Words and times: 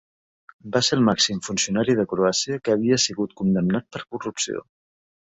Va 0.75 0.79
ser 0.85 0.95
el 0.99 1.03
màxim 1.09 1.41
funcionari 1.47 1.95
de 1.99 2.05
Croàcia 2.13 2.57
que 2.67 2.73
havia 2.77 2.97
sigut 3.03 3.35
condemnat 3.43 3.85
per 3.97 4.01
corrupció. 4.15 4.65